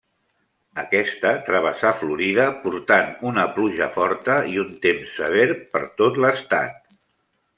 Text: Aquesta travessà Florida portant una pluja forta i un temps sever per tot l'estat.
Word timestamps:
Aquesta 0.83 1.33
travessà 1.49 1.91
Florida 1.99 2.47
portant 2.63 3.13
una 3.33 3.45
pluja 3.59 3.89
forta 3.99 4.39
i 4.55 4.59
un 4.65 4.73
temps 4.89 5.13
sever 5.21 5.47
per 5.75 5.83
tot 6.03 6.21
l'estat. 6.25 6.99